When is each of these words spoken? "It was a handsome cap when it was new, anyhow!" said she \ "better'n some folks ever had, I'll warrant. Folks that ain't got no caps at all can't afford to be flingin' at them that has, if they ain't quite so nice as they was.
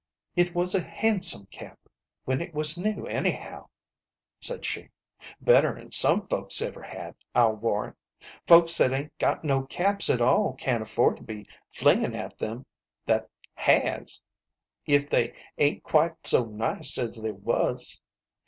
"It 0.35 0.55
was 0.55 0.73
a 0.73 0.81
handsome 0.81 1.45
cap 1.51 1.77
when 2.25 2.41
it 2.41 2.55
was 2.55 2.75
new, 2.75 3.05
anyhow!" 3.05 3.69
said 4.41 4.65
she 4.65 4.89
\ 5.15 5.41
"better'n 5.47 5.91
some 5.91 6.27
folks 6.27 6.59
ever 6.59 6.81
had, 6.81 7.13
I'll 7.35 7.53
warrant. 7.53 7.95
Folks 8.47 8.75
that 8.79 8.93
ain't 8.93 9.15
got 9.19 9.43
no 9.43 9.61
caps 9.67 10.09
at 10.09 10.19
all 10.19 10.53
can't 10.55 10.81
afford 10.81 11.17
to 11.17 11.23
be 11.23 11.47
flingin' 11.69 12.15
at 12.15 12.35
them 12.39 12.65
that 13.05 13.29
has, 13.53 14.19
if 14.87 15.07
they 15.07 15.35
ain't 15.59 15.83
quite 15.83 16.25
so 16.25 16.45
nice 16.45 16.97
as 16.97 17.21
they 17.21 17.31
was. 17.33 18.01